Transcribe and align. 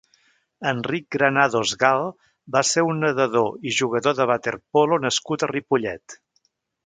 Enric 0.69 1.03
Granados 1.15 1.73
Gal 1.83 2.05
va 2.55 2.63
ser 2.71 2.85
un 2.93 3.05
nedador 3.05 3.69
i 3.71 3.75
jugador 3.81 4.17
de 4.21 4.27
waterpolo 4.33 5.01
nascut 5.05 5.45
a 5.45 5.51
Ripollet. 5.55 6.19